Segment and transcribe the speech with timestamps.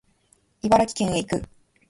[0.63, 1.43] 茨城県へ行く